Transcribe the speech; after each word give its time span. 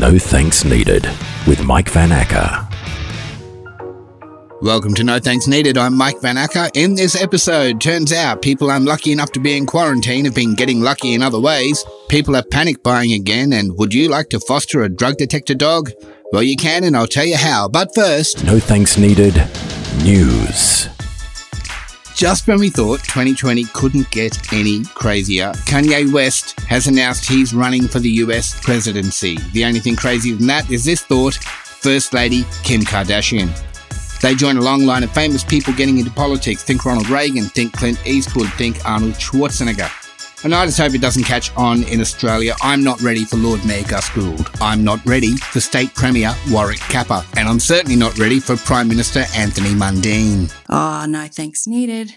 No 0.00 0.18
thanks 0.18 0.64
needed 0.64 1.04
with 1.46 1.62
Mike 1.62 1.90
Van 1.90 2.10
Acker. 2.10 2.66
Welcome 4.62 4.94
to 4.94 5.04
No 5.04 5.18
Thanks 5.18 5.46
Needed. 5.46 5.76
I'm 5.76 5.94
Mike 5.94 6.22
Van 6.22 6.38
Acker. 6.38 6.70
In 6.72 6.94
this 6.94 7.20
episode, 7.20 7.82
turns 7.82 8.10
out 8.10 8.40
people 8.40 8.70
unlucky 8.70 9.12
enough 9.12 9.30
to 9.32 9.40
be 9.40 9.58
in 9.58 9.66
quarantine 9.66 10.24
have 10.24 10.34
been 10.34 10.54
getting 10.54 10.80
lucky 10.80 11.12
in 11.12 11.20
other 11.20 11.38
ways. 11.38 11.84
People 12.08 12.34
are 12.34 12.42
panic 12.42 12.82
buying 12.82 13.12
again, 13.12 13.52
and 13.52 13.76
would 13.76 13.92
you 13.92 14.08
like 14.08 14.30
to 14.30 14.40
foster 14.40 14.80
a 14.80 14.88
drug 14.88 15.18
detector 15.18 15.54
dog? 15.54 15.90
Well, 16.32 16.42
you 16.42 16.56
can, 16.56 16.84
and 16.84 16.96
I'll 16.96 17.06
tell 17.06 17.26
you 17.26 17.36
how. 17.36 17.68
But 17.68 17.94
first, 17.94 18.42
No 18.42 18.58
thanks 18.58 18.96
needed. 18.96 19.34
News. 20.02 20.88
Just 22.20 22.46
when 22.46 22.60
we 22.60 22.68
thought 22.68 23.02
2020 23.04 23.64
couldn't 23.72 24.10
get 24.10 24.52
any 24.52 24.84
crazier, 24.84 25.52
Kanye 25.64 26.12
West 26.12 26.60
has 26.68 26.86
announced 26.86 27.26
he's 27.26 27.54
running 27.54 27.88
for 27.88 27.98
the 27.98 28.10
US 28.10 28.60
presidency. 28.60 29.38
The 29.54 29.64
only 29.64 29.80
thing 29.80 29.96
crazier 29.96 30.36
than 30.36 30.46
that 30.48 30.70
is 30.70 30.84
this 30.84 31.00
thought 31.00 31.36
First 31.36 32.12
Lady 32.12 32.44
Kim 32.62 32.82
Kardashian. 32.82 33.48
They 34.20 34.34
join 34.34 34.58
a 34.58 34.60
long 34.60 34.84
line 34.84 35.02
of 35.02 35.10
famous 35.12 35.42
people 35.42 35.72
getting 35.72 35.96
into 35.96 36.10
politics. 36.10 36.62
Think 36.62 36.84
Ronald 36.84 37.08
Reagan, 37.08 37.44
think 37.44 37.72
Clint 37.72 37.98
Eastwood, 38.06 38.52
think 38.52 38.84
Arnold 38.84 39.14
Schwarzenegger. 39.14 40.09
And 40.42 40.54
I 40.54 40.64
just 40.64 40.78
hope 40.78 40.94
it 40.94 41.02
doesn't 41.02 41.24
catch 41.24 41.54
on 41.56 41.82
in 41.84 42.00
Australia. 42.00 42.54
I'm 42.62 42.82
not 42.82 43.02
ready 43.02 43.26
for 43.26 43.36
Lord 43.36 43.64
Mayor 43.66 43.84
Gus 43.86 44.08
Gould. 44.10 44.50
I'm 44.60 44.82
not 44.82 45.04
ready 45.04 45.36
for 45.36 45.60
State 45.60 45.94
Premier 45.94 46.32
Warwick 46.50 46.78
Capper. 46.78 47.22
And 47.36 47.46
I'm 47.46 47.60
certainly 47.60 47.96
not 47.96 48.18
ready 48.18 48.40
for 48.40 48.56
Prime 48.56 48.88
Minister 48.88 49.24
Anthony 49.36 49.70
Mundine. 49.70 50.50
Oh, 50.70 51.04
no 51.06 51.26
thanks 51.26 51.66
needed. 51.66 52.14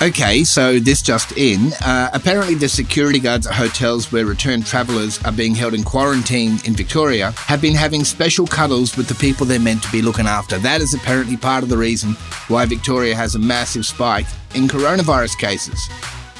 Okay, 0.00 0.42
so 0.42 0.78
this 0.78 1.02
just 1.02 1.32
in. 1.36 1.72
Uh, 1.84 2.10
apparently, 2.12 2.54
the 2.54 2.68
security 2.68 3.18
guards 3.18 3.46
at 3.46 3.54
hotels 3.54 4.10
where 4.10 4.24
returned 4.24 4.66
travellers 4.66 5.22
are 5.24 5.32
being 5.32 5.54
held 5.54 5.74
in 5.74 5.84
quarantine 5.84 6.58
in 6.64 6.74
Victoria 6.74 7.32
have 7.36 7.60
been 7.60 7.74
having 7.74 8.04
special 8.04 8.46
cuddles 8.46 8.96
with 8.96 9.06
the 9.06 9.14
people 9.16 9.46
they're 9.46 9.60
meant 9.60 9.82
to 9.82 9.92
be 9.92 10.02
looking 10.02 10.26
after. 10.26 10.58
That 10.58 10.80
is 10.80 10.94
apparently 10.94 11.36
part 11.36 11.62
of 11.62 11.68
the 11.68 11.76
reason 11.76 12.14
why 12.48 12.66
Victoria 12.66 13.14
has 13.14 13.34
a 13.34 13.38
massive 13.38 13.84
spike 13.84 14.26
in 14.54 14.66
coronavirus 14.66 15.38
cases. 15.38 15.88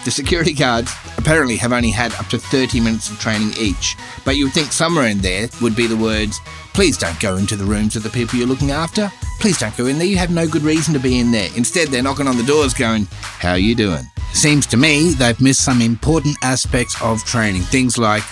The 0.04 0.10
security 0.10 0.52
guards 0.52 0.92
apparently 1.16 1.56
have 1.56 1.72
only 1.72 1.90
had 1.90 2.12
up 2.14 2.26
to 2.28 2.38
30 2.38 2.80
minutes 2.80 3.08
of 3.08 3.20
training 3.20 3.52
each, 3.56 3.96
but 4.24 4.36
you 4.36 4.46
would 4.46 4.54
think 4.54 4.72
somewhere 4.72 5.06
in 5.06 5.18
there 5.18 5.48
would 5.60 5.76
be 5.76 5.86
the 5.86 5.96
words, 5.96 6.40
please 6.74 6.98
don't 6.98 7.18
go 7.20 7.36
into 7.36 7.54
the 7.54 7.64
rooms 7.64 7.94
of 7.94 8.02
the 8.02 8.10
people 8.10 8.36
you're 8.36 8.48
looking 8.48 8.72
after. 8.72 9.12
Please 9.38 9.58
don't 9.58 9.76
go 9.76 9.86
in 9.86 9.98
there, 9.98 10.06
you 10.06 10.16
have 10.16 10.30
no 10.30 10.48
good 10.48 10.62
reason 10.62 10.92
to 10.94 11.00
be 11.00 11.20
in 11.20 11.30
there. 11.30 11.48
Instead, 11.56 11.88
they're 11.88 12.02
knocking 12.02 12.26
on 12.26 12.36
the 12.36 12.42
doors 12.42 12.74
going, 12.74 13.06
how 13.12 13.52
are 13.52 13.58
you 13.58 13.76
doing? 13.76 14.02
Seems 14.32 14.66
to 14.68 14.76
me 14.76 15.10
they've 15.10 15.40
missed 15.40 15.64
some 15.64 15.80
important 15.80 16.36
aspects 16.42 17.00
of 17.00 17.22
training. 17.24 17.62
Things 17.62 17.96
like, 17.96 18.24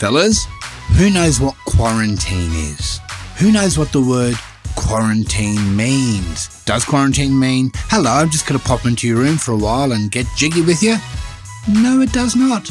fellas, 0.00 0.46
who 0.96 1.08
knows 1.08 1.40
what 1.40 1.54
quarantine 1.66 2.50
is? 2.52 2.98
Who 3.38 3.52
knows 3.52 3.78
what 3.78 3.92
the 3.92 4.00
word 4.00 4.34
quarantine 4.82 5.76
means? 5.76 6.62
Does 6.64 6.84
quarantine 6.84 7.38
mean, 7.38 7.70
hello, 7.88 8.10
I'm 8.10 8.30
just 8.30 8.46
going 8.46 8.58
to 8.60 8.66
pop 8.66 8.84
into 8.84 9.06
your 9.06 9.18
room 9.18 9.36
for 9.36 9.52
a 9.52 9.56
while 9.56 9.92
and 9.92 10.10
get 10.10 10.26
jiggy 10.36 10.62
with 10.62 10.82
you? 10.82 10.96
No, 11.68 12.00
it 12.00 12.12
does 12.12 12.36
not. 12.36 12.70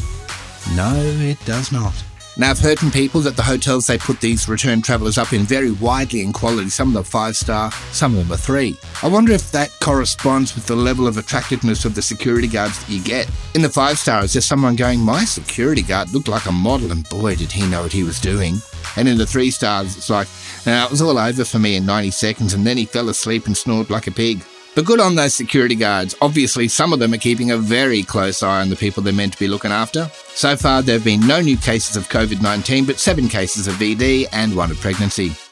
No, 0.76 0.92
it 0.94 1.42
does 1.44 1.72
not. 1.72 1.94
Now, 2.38 2.50
I've 2.50 2.58
heard 2.58 2.78
from 2.78 2.90
people 2.90 3.20
that 3.22 3.36
the 3.36 3.42
hotels 3.42 3.86
they 3.86 3.98
put 3.98 4.20
these 4.20 4.48
return 4.48 4.80
travellers 4.80 5.18
up 5.18 5.34
in 5.34 5.42
vary 5.42 5.72
widely 5.72 6.22
in 6.22 6.32
quality. 6.32 6.70
Some 6.70 6.88
of 6.88 6.94
them 6.94 7.02
are 7.02 7.04
five 7.04 7.36
star, 7.36 7.70
some 7.92 8.12
of 8.12 8.20
them 8.20 8.32
are 8.32 8.38
three. 8.38 8.74
I 9.02 9.08
wonder 9.08 9.32
if 9.32 9.52
that 9.52 9.70
corresponds 9.80 10.54
with 10.54 10.66
the 10.66 10.74
level 10.74 11.06
of 11.06 11.18
attractiveness 11.18 11.84
of 11.84 11.94
the 11.94 12.00
security 12.00 12.48
guards 12.48 12.78
that 12.78 12.90
you 12.90 13.02
get. 13.02 13.30
In 13.54 13.60
the 13.60 13.68
five 13.68 13.98
stars, 13.98 14.32
there's 14.32 14.46
someone 14.46 14.76
going, 14.76 15.00
My 15.00 15.24
security 15.24 15.82
guard 15.82 16.14
looked 16.14 16.28
like 16.28 16.46
a 16.46 16.52
model, 16.52 16.90
and 16.90 17.06
boy, 17.10 17.36
did 17.36 17.52
he 17.52 17.68
know 17.68 17.82
what 17.82 17.92
he 17.92 18.02
was 18.02 18.18
doing. 18.18 18.54
And 18.96 19.08
in 19.08 19.18
the 19.18 19.26
three 19.26 19.50
stars, 19.50 19.94
it's 19.96 20.08
like, 20.08 20.28
now 20.64 20.86
it 20.86 20.90
was 20.90 21.02
all 21.02 21.18
over 21.18 21.44
for 21.44 21.58
me 21.58 21.76
in 21.76 21.84
90 21.84 22.12
seconds, 22.12 22.54
and 22.54 22.66
then 22.66 22.78
he 22.78 22.86
fell 22.86 23.10
asleep 23.10 23.46
and 23.46 23.56
snored 23.56 23.90
like 23.90 24.06
a 24.06 24.10
pig. 24.10 24.42
But 24.74 24.86
good 24.86 25.00
on 25.00 25.14
those 25.14 25.34
security 25.34 25.74
guards. 25.74 26.14
Obviously, 26.22 26.66
some 26.66 26.92
of 26.92 26.98
them 26.98 27.12
are 27.12 27.18
keeping 27.18 27.50
a 27.50 27.58
very 27.58 28.02
close 28.02 28.42
eye 28.42 28.62
on 28.62 28.70
the 28.70 28.76
people 28.76 29.02
they're 29.02 29.12
meant 29.12 29.34
to 29.34 29.38
be 29.38 29.48
looking 29.48 29.70
after. 29.70 30.10
So 30.34 30.56
far, 30.56 30.80
there 30.80 30.94
have 30.94 31.04
been 31.04 31.26
no 31.26 31.40
new 31.40 31.58
cases 31.58 31.96
of 31.96 32.08
COVID 32.08 32.40
19, 32.40 32.86
but 32.86 32.98
seven 32.98 33.28
cases 33.28 33.68
of 33.68 33.74
VD 33.74 34.26
and 34.32 34.56
one 34.56 34.70
of 34.70 34.80
pregnancy. 34.80 35.32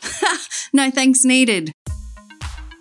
No 0.73 0.91
thanks 0.91 1.25
needed. 1.25 1.73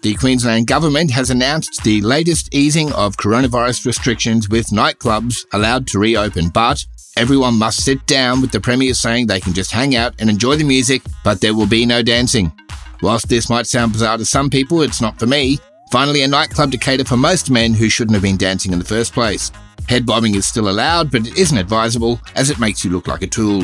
The 0.01 0.13
Queensland 0.15 0.67
Government 0.67 1.11
has 1.11 1.29
announced 1.29 1.83
the 1.83 2.01
latest 2.01 2.53
easing 2.53 2.91
of 2.93 3.17
coronavirus 3.17 3.85
restrictions 3.85 4.47
with 4.47 4.67
nightclubs 4.67 5.45
allowed 5.53 5.87
to 5.87 5.99
reopen, 5.99 6.49
but 6.49 6.85
everyone 7.17 7.57
must 7.57 7.83
sit 7.83 8.05
down 8.05 8.41
with 8.41 8.51
the 8.51 8.61
Premier 8.61 8.93
saying 8.93 9.27
they 9.27 9.41
can 9.41 9.53
just 9.53 9.71
hang 9.71 9.95
out 9.95 10.13
and 10.19 10.29
enjoy 10.29 10.55
the 10.55 10.63
music, 10.63 11.01
but 11.23 11.41
there 11.41 11.55
will 11.55 11.67
be 11.67 11.85
no 11.85 12.03
dancing. 12.03 12.53
Whilst 13.01 13.27
this 13.27 13.49
might 13.49 13.65
sound 13.65 13.93
bizarre 13.93 14.17
to 14.17 14.25
some 14.25 14.49
people, 14.49 14.83
it's 14.83 15.01
not 15.01 15.17
for 15.17 15.25
me. 15.25 15.57
Finally, 15.89 16.21
a 16.21 16.27
nightclub 16.27 16.71
to 16.71 16.77
cater 16.77 17.03
for 17.03 17.17
most 17.17 17.49
men 17.49 17.73
who 17.73 17.89
shouldn't 17.89 18.13
have 18.13 18.21
been 18.21 18.37
dancing 18.37 18.71
in 18.73 18.79
the 18.79 18.85
first 18.85 19.11
place. 19.11 19.51
Head 19.87 20.05
bobbing 20.05 20.35
is 20.35 20.45
still 20.45 20.69
allowed, 20.69 21.11
but 21.11 21.25
it 21.25 21.35
isn't 21.35 21.57
advisable 21.57 22.19
as 22.35 22.51
it 22.51 22.59
makes 22.59 22.85
you 22.85 22.91
look 22.91 23.07
like 23.07 23.23
a 23.23 23.27
tool. 23.27 23.61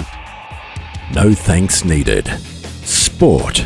No 1.13 1.33
thanks 1.33 1.85
needed. 1.85 2.27
Sport. 2.83 3.63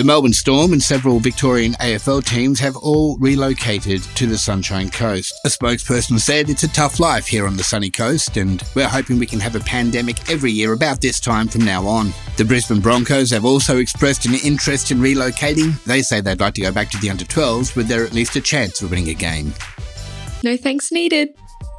The 0.00 0.06
Melbourne 0.06 0.32
Storm 0.32 0.72
and 0.72 0.82
several 0.82 1.20
Victorian 1.20 1.74
AFL 1.74 2.24
teams 2.24 2.58
have 2.58 2.74
all 2.74 3.18
relocated 3.18 4.02
to 4.14 4.26
the 4.26 4.38
Sunshine 4.38 4.88
Coast. 4.88 5.38
A 5.44 5.48
spokesperson 5.48 6.18
said 6.18 6.48
it's 6.48 6.62
a 6.62 6.72
tough 6.72 7.00
life 7.00 7.26
here 7.26 7.46
on 7.46 7.58
the 7.58 7.62
sunny 7.62 7.90
coast, 7.90 8.38
and 8.38 8.62
we're 8.74 8.88
hoping 8.88 9.18
we 9.18 9.26
can 9.26 9.40
have 9.40 9.56
a 9.56 9.60
pandemic 9.60 10.30
every 10.30 10.52
year 10.52 10.72
about 10.72 11.02
this 11.02 11.20
time 11.20 11.48
from 11.48 11.66
now 11.66 11.86
on. 11.86 12.14
The 12.38 12.46
Brisbane 12.46 12.80
Broncos 12.80 13.30
have 13.32 13.44
also 13.44 13.76
expressed 13.76 14.24
an 14.24 14.36
interest 14.36 14.90
in 14.90 15.00
relocating. 15.00 15.78
They 15.84 16.00
say 16.00 16.22
they'd 16.22 16.40
like 16.40 16.54
to 16.54 16.62
go 16.62 16.72
back 16.72 16.88
to 16.92 16.98
the 16.98 17.10
under 17.10 17.26
12s 17.26 17.76
with 17.76 17.86
there 17.86 18.02
at 18.02 18.14
least 18.14 18.36
a 18.36 18.40
chance 18.40 18.80
of 18.80 18.88
winning 18.88 19.10
a 19.10 19.14
game. 19.14 19.52
No 20.42 20.56
thanks 20.56 20.90
needed. 20.90 21.36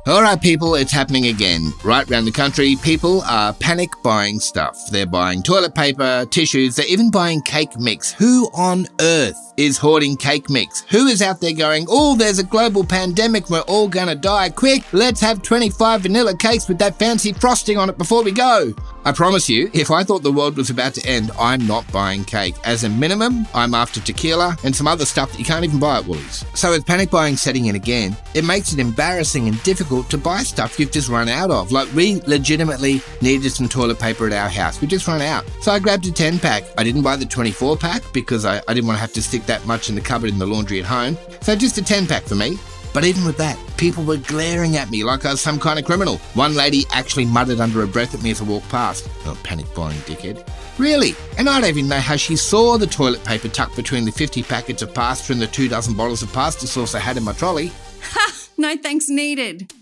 All 0.07 0.23
right, 0.23 0.41
people, 0.41 0.73
it's 0.73 0.91
happening 0.91 1.27
again. 1.27 1.71
Right 1.83 2.09
round 2.09 2.25
the 2.25 2.31
country, 2.31 2.75
people 2.81 3.21
are 3.21 3.53
panic 3.53 3.91
buying 4.03 4.39
stuff. 4.39 4.75
They're 4.89 5.05
buying 5.05 5.43
toilet 5.43 5.75
paper, 5.75 6.25
tissues, 6.31 6.75
they're 6.75 6.87
even 6.87 7.11
buying 7.11 7.39
cake 7.43 7.77
mix. 7.77 8.11
Who 8.11 8.49
on 8.55 8.87
earth 8.99 9.50
is 9.57 9.77
hoarding 9.77 10.17
cake 10.17 10.49
mix? 10.49 10.81
Who 10.89 11.07
is 11.07 11.21
out 11.21 11.41
there 11.41 11.53
going, 11.53 11.85
oh, 11.89 12.15
there's 12.15 12.39
a 12.39 12.43
global 12.43 12.83
pandemic, 12.83 13.49
we're 13.49 13.61
all 13.61 13.87
gonna 13.87 14.15
die. 14.15 14.49
Quick, 14.49 14.83
let's 14.93 15.21
have 15.21 15.41
25 15.41 16.01
vanilla 16.01 16.35
cakes 16.35 16.67
with 16.67 16.77
that 16.79 16.97
fancy 16.97 17.33
frosting 17.33 17.77
on 17.77 17.89
it 17.89 17.97
before 17.97 18.23
we 18.23 18.31
go. 18.31 18.73
I 19.03 19.11
promise 19.11 19.49
you, 19.49 19.69
if 19.73 19.89
I 19.89 20.03
thought 20.03 20.21
the 20.21 20.31
world 20.31 20.57
was 20.57 20.69
about 20.69 20.93
to 20.93 21.07
end, 21.07 21.31
I'm 21.39 21.65
not 21.65 21.91
buying 21.91 22.23
cake. 22.23 22.53
As 22.63 22.83
a 22.83 22.89
minimum, 22.89 23.47
I'm 23.53 23.73
after 23.73 23.99
tequila 23.99 24.55
and 24.63 24.75
some 24.75 24.87
other 24.87 25.05
stuff 25.05 25.31
that 25.31 25.39
you 25.39 25.45
can't 25.45 25.65
even 25.65 25.79
buy 25.79 25.97
at 25.97 26.05
Woolies. 26.05 26.45
So 26.53 26.69
with 26.69 26.85
panic 26.85 27.09
buying 27.09 27.35
setting 27.35 27.65
in 27.65 27.75
again, 27.75 28.15
it 28.35 28.45
makes 28.45 28.73
it 28.73 28.79
embarrassing 28.79 29.47
and 29.47 29.61
difficult 29.63 30.07
to 30.11 30.19
buy 30.19 30.43
stuff 30.43 30.79
you've 30.79 30.91
just 30.91 31.09
run 31.09 31.29
out 31.29 31.49
of. 31.49 31.71
Like 31.71 31.91
we 31.95 32.21
legitimately 32.27 33.01
needed 33.21 33.49
some 33.51 33.67
toilet 33.67 33.99
paper 33.99 34.27
at 34.27 34.33
our 34.33 34.49
house. 34.49 34.79
We 34.79 34.87
just 34.87 35.07
run 35.07 35.21
out. 35.21 35.45
So 35.61 35.71
I 35.71 35.79
grabbed 35.79 36.05
a 36.05 36.11
10 36.11 36.37
pack. 36.37 36.63
I 36.77 36.83
didn't 36.83 37.01
buy 37.01 37.15
the 37.15 37.25
24 37.25 37.77
pack 37.77 38.03
because 38.13 38.45
I, 38.45 38.61
I 38.67 38.73
didn't 38.75 38.85
want 38.85 38.97
to 38.97 39.01
have 39.01 39.13
to 39.13 39.21
stick 39.23 39.40
that 39.47 39.65
much 39.65 39.89
in 39.89 39.95
the 39.95 40.01
cupboard 40.01 40.29
in 40.29 40.39
the 40.39 40.45
laundry 40.45 40.79
at 40.79 40.85
home. 40.85 41.17
So 41.41 41.55
just 41.55 41.77
a 41.77 41.83
10 41.83 42.07
pack 42.07 42.23
for 42.23 42.35
me. 42.35 42.57
But 42.93 43.05
even 43.05 43.23
with 43.23 43.37
that, 43.37 43.57
people 43.77 44.03
were 44.03 44.17
glaring 44.17 44.75
at 44.75 44.89
me 44.89 45.03
like 45.03 45.25
I 45.25 45.31
was 45.31 45.41
some 45.41 45.59
kind 45.59 45.79
of 45.79 45.85
criminal. 45.85 46.17
One 46.33 46.55
lady 46.55 46.85
actually 46.91 47.25
muttered 47.25 47.59
under 47.59 47.79
her 47.79 47.87
breath 47.87 48.13
at 48.13 48.21
me 48.21 48.31
as 48.31 48.41
I 48.41 48.43
walked 48.43 48.67
past. 48.69 49.09
Oh, 49.25 49.37
panic 49.43 49.73
buying 49.73 49.97
dickhead. 50.01 50.45
Really? 50.77 51.15
And 51.37 51.49
I 51.49 51.61
don't 51.61 51.69
even 51.69 51.87
know 51.87 51.99
how 51.99 52.17
she 52.17 52.35
saw 52.35 52.77
the 52.77 52.87
toilet 52.87 53.23
paper 53.23 53.47
tucked 53.47 53.75
between 53.75 54.03
the 54.03 54.11
50 54.11 54.43
packets 54.43 54.81
of 54.81 54.93
pasta 54.93 55.31
and 55.31 55.41
the 55.41 55.47
two 55.47 55.69
dozen 55.69 55.95
bottles 55.95 56.21
of 56.21 56.33
pasta 56.33 56.67
sauce 56.67 56.93
I 56.93 56.99
had 56.99 57.17
in 57.17 57.23
my 57.23 57.33
trolley. 57.33 57.71
Ha! 58.01 58.27
No 58.57 58.77
thanks 58.77 59.09
needed. 59.09 59.73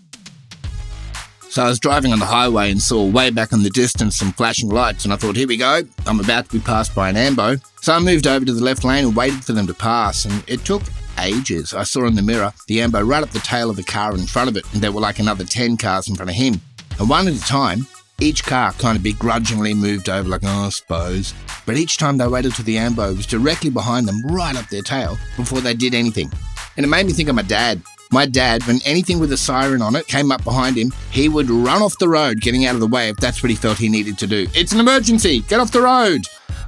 So 1.49 1.63
I 1.63 1.67
was 1.67 1.79
driving 1.79 2.13
on 2.13 2.19
the 2.19 2.27
highway 2.27 2.69
and 2.69 2.79
saw 2.79 3.03
way 3.03 3.31
back 3.31 3.51
in 3.53 3.63
the 3.63 3.71
distance 3.71 4.17
some 4.17 4.31
flashing 4.33 4.69
lights, 4.69 5.03
and 5.03 5.11
I 5.11 5.17
thought, 5.17 5.35
here 5.35 5.47
we 5.47 5.57
go, 5.57 5.81
I'm 6.05 6.19
about 6.19 6.45
to 6.45 6.51
be 6.51 6.63
passed 6.63 6.93
by 6.93 7.09
an 7.09 7.17
ambo. 7.17 7.55
So 7.81 7.91
I 7.91 7.99
moved 7.99 8.27
over 8.27 8.45
to 8.45 8.53
the 8.53 8.63
left 8.63 8.83
lane 8.83 9.05
and 9.05 9.15
waited 9.15 9.43
for 9.43 9.53
them 9.53 9.65
to 9.65 9.73
pass, 9.73 10.25
and 10.25 10.43
it 10.47 10.63
took 10.63 10.83
ages. 11.17 11.73
I 11.73 11.83
saw 11.83 12.05
in 12.05 12.13
the 12.13 12.21
mirror 12.21 12.53
the 12.67 12.81
ambo 12.81 13.01
right 13.01 13.23
up 13.23 13.31
the 13.31 13.39
tail 13.39 13.71
of 13.71 13.77
the 13.77 13.83
car 13.83 14.13
in 14.13 14.27
front 14.27 14.47
of 14.47 14.57
it, 14.57 14.73
and 14.73 14.81
there 14.81 14.91
were 14.91 15.01
like 15.01 15.17
another 15.17 15.43
10 15.43 15.77
cars 15.77 16.07
in 16.07 16.15
front 16.15 16.29
of 16.29 16.35
him. 16.35 16.61
And 16.99 17.09
one 17.09 17.27
at 17.27 17.33
a 17.33 17.41
time, 17.41 17.87
each 18.19 18.43
car 18.43 18.71
kind 18.73 18.95
of 18.95 19.01
begrudgingly 19.01 19.73
moved 19.73 20.07
over, 20.07 20.29
like, 20.29 20.43
oh, 20.43 20.67
I 20.67 20.69
suppose. 20.69 21.33
But 21.65 21.77
each 21.77 21.97
time 21.97 22.17
they 22.17 22.27
waited 22.27 22.53
till 22.53 22.65
the 22.65 22.77
ambo 22.77 23.15
was 23.15 23.25
directly 23.25 23.71
behind 23.71 24.07
them, 24.07 24.23
right 24.23 24.55
up 24.55 24.69
their 24.69 24.83
tail, 24.83 25.17
before 25.35 25.61
they 25.61 25.73
did 25.73 25.95
anything. 25.95 26.31
And 26.77 26.85
it 26.85 26.89
made 26.89 27.07
me 27.07 27.13
think 27.13 27.27
of 27.27 27.35
my 27.35 27.41
dad. 27.41 27.81
My 28.11 28.25
dad, 28.25 28.63
when 28.65 28.79
anything 28.85 29.19
with 29.19 29.31
a 29.33 29.37
siren 29.37 29.83
on 29.83 29.95
it 29.95 30.07
came 30.07 30.31
up 30.31 30.43
behind 30.43 30.75
him, 30.75 30.91
he 31.11 31.29
would 31.29 31.47
run 31.47 31.83
off 31.83 31.99
the 31.99 32.09
road, 32.09 32.41
getting 32.41 32.65
out 32.65 32.73
of 32.73 32.81
the 32.81 32.87
way 32.87 33.09
if 33.09 33.17
that's 33.17 33.43
what 33.43 33.51
he 33.51 33.55
felt 33.55 33.77
he 33.77 33.87
needed 33.87 34.17
to 34.17 34.25
do. 34.25 34.47
It's 34.55 34.71
an 34.71 34.79
emergency! 34.79 35.41
Get 35.41 35.59
off 35.59 35.71
the 35.71 35.83
road! 35.83 36.21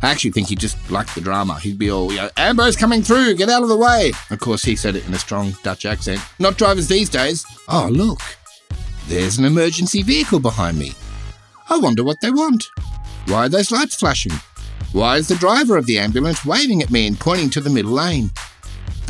I 0.04 0.12
actually 0.12 0.34
think 0.34 0.50
he 0.50 0.56
just 0.56 0.92
liked 0.92 1.16
the 1.16 1.22
drama. 1.22 1.60
He'd 1.60 1.80
be 1.80 1.90
all, 1.90 2.12
you 2.12 2.18
know, 2.18 2.30
Ambo's 2.38 2.76
coming 2.76 3.02
through, 3.02 3.36
get 3.36 3.50
out 3.50 3.64
of 3.64 3.70
the 3.70 3.78
way! 3.78 4.12
Of 4.30 4.40
course, 4.40 4.62
he 4.62 4.76
said 4.76 4.96
it 4.96 5.08
in 5.08 5.16
a 5.16 5.18
strong 5.18 5.56
Dutch 5.64 5.84
accent. 5.88 6.22
Not 6.38 6.60
drivers 6.60 6.88
these 6.88 7.10
days. 7.10 7.44
Oh, 7.68 7.90
look, 7.92 8.20
there's 9.08 9.40
an 9.40 9.46
emergency 9.46 10.04
vehicle 10.04 10.40
behind 10.40 10.78
me. 10.78 10.94
I 11.72 11.78
wonder 11.80 12.04
what 12.04 12.22
they 12.22 12.30
want. 12.30 12.66
Why 13.26 13.46
are 13.46 13.50
those 13.50 13.72
lights 13.72 13.96
flashing? 13.96 14.34
Why 14.92 15.18
is 15.18 15.28
the 15.28 15.36
driver 15.36 15.76
of 15.76 15.88
the 15.88 15.98
ambulance 15.98 16.46
waving 16.46 16.84
at 16.84 16.92
me 16.92 17.08
and 17.08 17.20
pointing 17.20 17.50
to 17.52 17.62
the 17.62 17.70
middle 17.72 17.94
lane? 17.94 18.30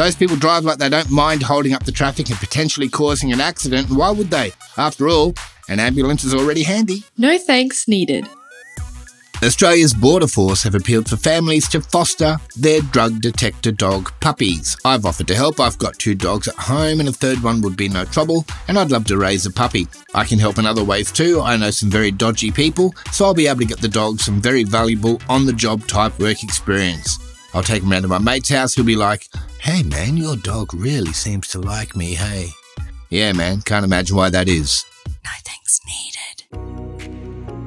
Those 0.01 0.15
people 0.15 0.35
drive 0.35 0.65
like 0.65 0.79
they 0.79 0.89
don't 0.89 1.11
mind 1.11 1.43
holding 1.43 1.73
up 1.73 1.83
the 1.83 1.91
traffic 1.91 2.31
and 2.31 2.39
potentially 2.39 2.89
causing 2.89 3.31
an 3.31 3.39
accident, 3.39 3.89
and 3.89 3.97
why 3.99 4.09
would 4.09 4.31
they? 4.31 4.51
After 4.75 5.07
all, 5.07 5.35
an 5.69 5.79
ambulance 5.79 6.23
is 6.23 6.33
already 6.33 6.63
handy. 6.63 7.03
No 7.19 7.37
thanks 7.37 7.87
needed. 7.87 8.27
Australia's 9.43 9.93
Border 9.93 10.25
Force 10.25 10.63
have 10.63 10.73
appealed 10.73 11.07
for 11.07 11.17
families 11.17 11.69
to 11.69 11.81
foster 11.81 12.37
their 12.55 12.81
drug 12.81 13.21
detector 13.21 13.71
dog 13.71 14.11
puppies. 14.21 14.75
I've 14.83 15.05
offered 15.05 15.27
to 15.27 15.35
help. 15.35 15.59
I've 15.59 15.77
got 15.77 15.99
two 15.99 16.15
dogs 16.15 16.47
at 16.47 16.55
home, 16.55 16.99
and 16.99 17.07
a 17.07 17.13
third 17.13 17.43
one 17.43 17.61
would 17.61 17.77
be 17.77 17.87
no 17.87 18.03
trouble, 18.05 18.43
and 18.67 18.79
I'd 18.79 18.89
love 18.89 19.05
to 19.05 19.19
raise 19.19 19.45
a 19.45 19.51
puppy. 19.51 19.87
I 20.15 20.23
can 20.23 20.39
help 20.39 20.57
in 20.57 20.65
other 20.65 20.83
ways 20.83 21.11
too. 21.11 21.41
I 21.41 21.57
know 21.57 21.69
some 21.69 21.91
very 21.91 22.09
dodgy 22.09 22.49
people, 22.49 22.95
so 23.11 23.25
I'll 23.25 23.35
be 23.35 23.45
able 23.45 23.59
to 23.59 23.65
get 23.65 23.81
the 23.81 23.87
dogs 23.87 24.25
some 24.25 24.41
very 24.41 24.63
valuable 24.63 25.21
on 25.29 25.45
the 25.45 25.53
job 25.53 25.85
type 25.85 26.17
work 26.17 26.41
experience. 26.41 27.19
I'll 27.53 27.63
take 27.63 27.83
him 27.83 27.91
round 27.91 28.03
to 28.03 28.07
my 28.07 28.19
mate's 28.19 28.49
house. 28.49 28.75
He'll 28.75 28.85
be 28.85 28.95
like, 28.95 29.27
Hey 29.59 29.83
man, 29.83 30.17
your 30.17 30.35
dog 30.35 30.73
really 30.73 31.13
seems 31.13 31.47
to 31.49 31.59
like 31.59 31.95
me, 31.95 32.13
hey. 32.13 32.49
Yeah, 33.09 33.33
man, 33.33 33.61
can't 33.61 33.85
imagine 33.85 34.15
why 34.15 34.29
that 34.29 34.47
is. 34.47 34.85
No 35.07 35.31
thanks 35.43 35.79
needed. 35.85 36.81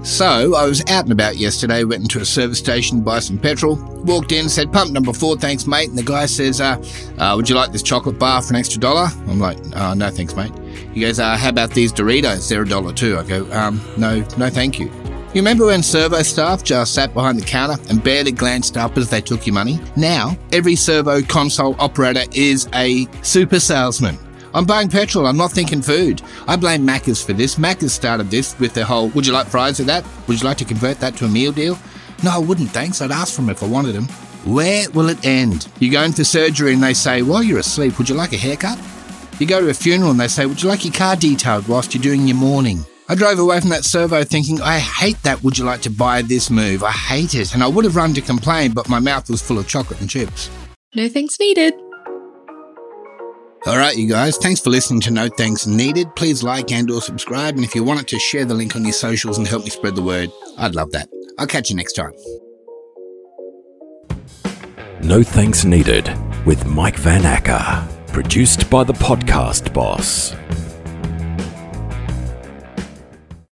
So 0.05 0.55
I 0.55 0.67
was 0.67 0.83
out 0.91 1.05
and 1.05 1.13
about 1.13 1.37
yesterday, 1.37 1.83
went 1.85 2.03
into 2.03 2.21
a 2.21 2.25
service 2.25 2.59
station 2.59 2.99
to 2.99 3.05
buy 3.05 3.21
some 3.21 3.39
petrol, 3.39 3.77
walked 4.05 4.33
in, 4.33 4.49
said 4.51 4.71
pump 4.73 4.93
number 4.93 5.13
four, 5.13 5.37
thanks 5.37 5.67
mate. 5.67 5.89
And 5.89 5.97
the 5.97 6.03
guy 6.03 6.27
says, 6.27 6.61
uh, 6.61 6.77
uh, 7.17 7.33
would 7.37 7.49
you 7.49 7.55
like 7.55 7.73
this 7.73 7.83
chocolate 7.83 8.19
bar 8.19 8.43
for 8.43 8.51
an 8.51 8.57
extra 8.57 8.81
dollar? 8.81 9.09
I'm 9.29 9.39
like, 9.39 9.59
uh, 9.75 9.95
no 9.95 10.11
thanks 10.11 10.35
mate. 10.35 10.53
He 10.93 11.01
goes, 11.01 11.19
uh, 11.19 11.37
how 11.37 11.49
about 11.49 11.71
these 11.71 11.93
Doritos? 11.93 12.49
They're 12.49 12.63
a 12.63 12.69
dollar 12.69 12.93
too. 12.93 13.19
I 13.19 13.23
go, 13.23 13.51
um, 13.53 13.81
no, 13.97 14.21
no 14.37 14.51
thank 14.51 14.79
you. 14.79 14.91
You 15.35 15.41
remember 15.41 15.67
when 15.67 15.83
servo 15.83 16.23
staff 16.23 16.63
just 16.63 16.95
sat 16.95 17.13
behind 17.13 17.41
the 17.41 17.45
counter 17.45 17.83
and 17.91 18.05
barely 18.05 18.31
glanced 18.31 18.77
up 18.77 18.97
as 18.97 19.11
they 19.11 19.21
took 19.21 19.49
your 19.49 19.55
money? 19.55 19.81
Now, 19.97 20.39
every 20.53 20.77
servo 20.77 21.23
console 21.23 21.75
operator 21.81 22.23
is 22.33 22.69
a 22.73 23.09
super 23.23 23.59
salesman. 23.59 24.17
I'm 24.55 24.65
buying 24.65 24.89
petrol, 24.89 25.27
I'm 25.27 25.37
not 25.37 25.51
thinking 25.51 25.83
food. 25.83 26.23
I 26.47 26.55
blame 26.55 26.87
Macca's 26.87 27.21
for 27.21 27.33
this. 27.33 27.57
Macca's 27.57 27.93
started 27.93 28.31
this 28.31 28.57
with 28.61 28.75
their 28.75 28.85
whole, 28.85 29.09
would 29.09 29.27
you 29.27 29.33
like 29.33 29.49
fries 29.49 29.81
with 29.81 29.89
that? 29.89 30.05
Would 30.29 30.41
you 30.41 30.47
like 30.47 30.59
to 30.59 30.65
convert 30.65 31.01
that 31.01 31.17
to 31.17 31.25
a 31.25 31.29
meal 31.29 31.51
deal? 31.51 31.77
No, 32.23 32.31
I 32.31 32.39
wouldn't, 32.39 32.71
thanks. 32.71 33.03
I'd 33.03 33.11
ask 33.11 33.35
for 33.35 33.41
them 33.41 33.51
if 33.51 33.61
I 33.61 33.67
wanted 33.67 33.95
them. 33.97 34.05
Where 34.45 34.89
will 34.91 35.09
it 35.09 35.27
end? 35.27 35.67
You 35.81 35.91
go 35.91 36.05
in 36.05 36.13
for 36.13 36.23
surgery 36.23 36.75
and 36.75 36.83
they 36.83 36.95
say, 36.95 37.23
while 37.23 37.43
you're 37.43 37.59
asleep, 37.59 37.99
would 37.99 38.09
you 38.09 38.15
like 38.15 38.33
a 38.35 38.37
haircut? 38.37 38.79
You 39.41 39.49
go 39.49 39.61
to 39.61 39.69
a 39.69 39.75
funeral 39.75 40.13
and 40.13 40.21
they 40.21 40.29
say, 40.29 40.47
would 40.47 40.63
you 40.63 40.69
like 40.69 40.85
your 40.85 40.95
car 40.95 41.17
detailed 41.17 41.67
whilst 41.67 41.93
you're 41.93 42.03
doing 42.05 42.29
your 42.29 42.37
mourning? 42.37 42.85
I 43.09 43.15
drove 43.15 43.39
away 43.39 43.61
from 43.61 43.71
that 43.71 43.85
servo 43.85 44.25
thinking, 44.25 44.63
I 44.63 44.79
hate 44.79 45.23
that 45.25 45.43
would 45.43 45.59
you 45.59 45.65
like 45.65 45.83
to 45.83 45.91
buy 45.91 46.23
this 46.23 46.49
move. 46.51 46.83
I 46.83 46.91
hate 46.91 47.35
it. 47.35 47.55
And 47.55 47.63
I 47.63 47.69
would 47.69 47.85
have 47.85 47.97
run 47.97 48.15
to 48.15 48.23
complain, 48.23 48.73
but 48.73 48.89
my 48.89 48.99
mouth 48.99 49.29
was 49.29 49.43
full 49.43 49.59
of 49.59 49.69
chocolate 49.69 50.01
and 50.01 50.09
chips. 50.09 50.49
No 50.95 51.09
thanks 51.09 51.39
needed. 51.39 51.75
All 53.67 53.79
right, 53.79 53.97
you 53.97 54.09
guys. 54.09 54.37
Thanks 54.37 54.61
for 54.61 54.69
listening 54.69 55.01
to 55.03 55.11
No 55.11 55.27
Thanks 55.29 55.67
Needed. 55.67 56.15
Please 56.17 56.43
like 56.43 56.71
and 56.71 56.91
or 56.91 57.01
subscribe. 57.01 57.55
And 57.57 57.65
if 57.65 57.75
you 57.75 57.83
wanted 57.83 58.07
to 58.09 58.19
share 58.19 58.45
the 58.45 58.53
link 58.53 58.77
on 58.77 58.85
your 58.85 58.93
socials 58.93 59.39
and 59.39 59.49
help 59.49 59.65
me 59.65 59.71
spread 59.71 59.97
the 59.97 60.03
word, 60.03 60.31
I'd 60.59 60.75
love 60.75 60.91
that. 60.93 61.09
I'll 61.39 61.47
catch 61.47 61.71
you 61.71 61.77
next 61.77 61.95
time. 61.95 62.13
No 65.03 65.23
Thanks 65.23 65.65
Needed 65.65 66.13
with 66.45 66.67
Mike 66.67 66.97
Van 66.97 67.25
Acker. 67.25 67.89
Produced 68.13 68.69
by 68.69 68.85
the 68.85 68.93
Podcast 68.93 69.73
Boss. 69.73 70.35